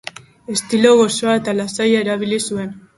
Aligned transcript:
Estilo 0.53 0.95
gozoa 1.03 1.37
eta 1.43 1.57
lasaia 1.61 2.05
erabili 2.07 2.45
zuen. 2.51 2.79